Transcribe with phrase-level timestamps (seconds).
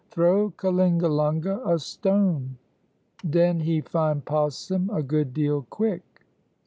[0.09, 2.57] "Throw Kalingalunga a stone,
[3.29, 6.25] den he find possum a good deal quick."